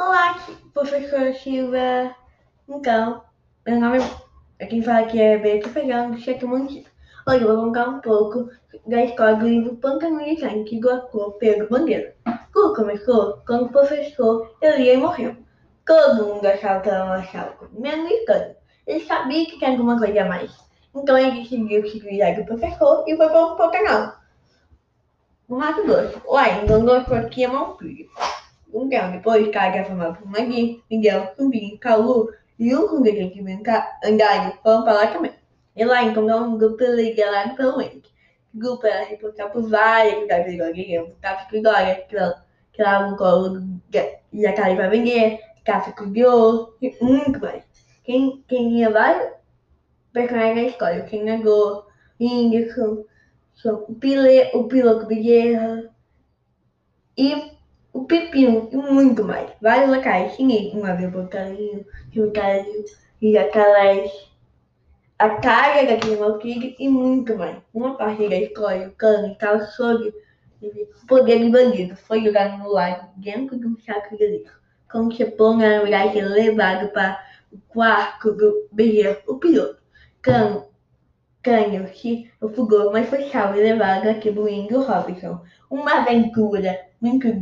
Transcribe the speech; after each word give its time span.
Olá, 0.00 0.34
professora 0.72 1.34
Silva. 1.34 2.16
Então, 2.66 3.22
meu 3.66 3.78
nome 3.78 3.98
é 4.58 4.64
quem 4.64 4.80
fala 4.80 5.00
aqui 5.00 5.20
é 5.20 5.36
Beto 5.36 5.68
Ferrando, 5.68 6.18
cheque 6.18 6.46
Montito. 6.46 6.90
Hoje 7.28 7.42
eu 7.42 7.54
vou 7.54 7.66
contar 7.66 7.86
um 7.86 8.00
pouco 8.00 8.48
da 8.86 9.04
história 9.04 9.36
do 9.36 9.46
livro 9.46 9.78
Sangue, 10.40 10.80
do 10.80 10.88
ator 10.88 11.32
Pedro 11.34 11.68
Bandeira. 11.68 12.16
Tudo 12.50 12.76
começou 12.76 13.42
quando 13.46 13.66
o 13.66 13.68
professor 13.68 14.56
Elia 14.62 14.98
morreu. 14.98 15.36
Todo 15.84 16.28
mundo 16.28 16.46
achava 16.46 16.80
que 16.80 16.90
não 16.90 17.12
achava, 17.12 17.68
menos 17.70 18.24
Cano. 18.24 18.54
Ele 18.86 19.04
sabia 19.04 19.44
que 19.44 19.58
tinha 19.58 19.72
alguma 19.72 19.98
coisa 19.98 20.22
a 20.22 20.24
mais. 20.24 20.50
Então 20.94 21.18
ele 21.18 21.42
decidiu 21.42 21.86
se 21.86 22.00
cuidar 22.00 22.36
do 22.36 22.46
professor 22.46 23.04
e 23.06 23.14
foi 23.14 23.28
para 23.28 23.44
o 23.44 23.54
Pantanal. 23.54 24.14
No 25.46 25.58
Mato 25.58 25.84
Grosso. 25.84 26.22
Lá 26.26 26.48
em 26.48 26.66
Gondor, 26.66 27.04
aqui 27.12 27.44
é 27.44 27.48
um 28.72 28.88
tempo 28.88 29.12
depois, 29.12 29.48
Caga 29.50 29.84
formado 29.84 30.18
por 30.18 30.28
Magui, 30.28 30.82
Miguel, 30.90 31.32
Zumbinho, 31.36 31.78
Calu 31.78 32.30
e 32.58 32.74
um 32.74 32.86
com 32.86 33.02
que 33.02 33.40
Andário 34.04 34.58
foram 34.62 34.84
para 34.84 34.92
lá 34.92 35.06
também. 35.08 35.32
E 35.76 35.84
lá 35.84 36.02
encontrou 36.02 36.42
um 36.42 36.58
grupo 36.58 36.84
liderado 36.84 37.54
pelo 37.56 37.78
Wendy. 37.78 38.10
O 38.54 38.58
grupo 38.58 38.86
era 38.86 39.04
reportado 39.04 39.52
por 39.52 39.68
várias 39.68 40.20
cidades 40.20 40.52
igual 40.52 40.72
Guilherme, 40.72 41.14
Tráfico 41.20 41.52
de 41.52 41.62
que 42.72 42.82
lá 42.82 43.06
um 43.06 43.16
colo 43.16 43.62
e 44.32 44.46
a 44.46 44.52
Cali 44.52 44.76
para 44.76 44.88
vender, 44.88 45.38
Tráfico 45.64 46.06
de 46.06 46.24
Ouro 46.24 46.76
e 46.82 46.96
muito 47.00 47.40
mais. 47.40 47.64
Quem, 48.04 48.44
quem 48.48 48.78
ia 48.78 48.90
vários 48.90 49.32
personagens 50.12 50.56
da 50.56 50.62
história, 50.62 51.02
quem 51.04 51.24
negou, 51.24 51.86
Índico, 52.18 53.06
o, 53.64 53.94
pile, 53.94 54.50
o 54.54 54.64
piloto 54.64 55.06
de 55.06 55.14
guerra 55.14 55.90
e 57.16 57.34
o 57.34 57.59
pepino 58.10 58.68
e 58.72 58.76
muito 58.76 59.24
mais. 59.24 59.48
Vários 59.62 59.88
locais. 59.88 60.34
Tinha 60.34 60.74
uma 60.74 60.94
vez 60.96 61.10
Bocalinho, 61.12 61.86
Juncarinho, 62.12 62.84
Jacalés, 63.22 64.10
a 65.16 65.30
carga 65.36 65.86
daquele 65.86 66.16
malquilho 66.16 66.74
e 66.78 66.88
muito 66.88 67.36
mais. 67.38 67.56
Uma 67.72 67.96
parte 67.96 68.28
da 68.28 68.36
o 68.86 68.92
cano 68.92 69.32
estava 69.32 69.60
sob 69.66 70.12
o 70.60 71.06
poder 71.06 71.38
de 71.38 71.50
bandido. 71.50 71.94
Foi 71.94 72.22
jogado 72.24 72.58
no 72.58 72.72
lago 72.72 73.08
dentro 73.16 73.58
de 73.58 73.66
um 73.66 73.78
saco 73.78 74.16
de 74.16 74.26
lixo. 74.26 74.60
Quando 74.90 75.14
chegou 75.14 75.56
na 75.56 75.80
verdade 75.80 76.20
levado 76.20 76.88
para 76.88 77.22
o 77.52 77.58
quarto 77.68 78.32
do 78.32 78.68
bezerro, 78.72 79.18
o 79.28 79.36
piloto. 79.36 79.78
Cano 80.20 80.68
Canho 81.42 81.88
que 81.88 82.30
o 82.38 82.50
fugou, 82.50 82.92
mas 82.92 83.08
foi 83.08 83.30
salvo 83.30 83.58
e 83.58 83.62
levado 83.62 84.12
do 84.34 84.46
Índio 84.46 84.82
Robinson. 84.82 85.40
Uma 85.70 86.02
aventura 86.02 86.78
muito 87.00 87.32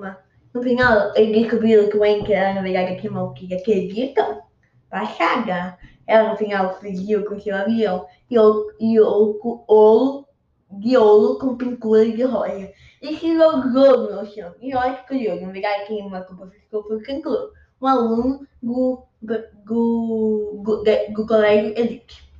grande. 0.00 0.18
No 0.54 0.62
final, 0.62 1.12
ele 1.16 1.40
descobriu 1.40 1.88
que 1.88 1.96
o 1.96 2.04
Enker 2.04 2.36
era, 2.36 2.54
na 2.54 2.62
verdade, 2.62 2.92
aquele 2.92 3.14
mal 3.14 3.32
que 3.32 3.52
acreditam. 3.54 4.42
Passada. 4.90 5.78
Ela, 6.06 6.30
no 6.30 6.36
final, 6.36 6.78
fugiu 6.78 7.24
com 7.24 7.40
seu 7.40 7.56
avião 7.56 8.06
e 8.28 8.38
o, 8.38 8.70
e 8.78 9.00
o, 9.00 10.26
de 10.72 10.96
ouro 10.96 11.38
com 11.38 11.56
pintura 11.56 12.04
de 12.04 12.22
rosa. 12.22 12.70
E 13.00 13.16
se 13.16 13.36
jogou 13.36 14.10
no 14.10 14.20
oceano. 14.20 14.54
E 14.60 14.74
olha 14.74 14.94
que 14.94 15.08
curioso, 15.08 15.46
na 15.46 15.52
verdade, 15.52 15.86
quem 15.86 16.08
matou 16.08 16.34
o 16.34 16.38
professor 16.38 16.86
foi 16.86 16.96
o 16.96 17.02
Cancro, 17.02 17.52
um 17.80 17.86
aluno 17.86 18.46
do, 18.62 19.02
do, 19.20 19.42
do, 19.64 20.84
do 21.14 21.26
colégio 21.26 21.72
Elite. 21.76 22.30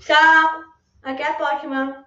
Tchau! 0.00 0.64
Até 1.02 1.24
a 1.24 1.34
próxima! 1.34 2.06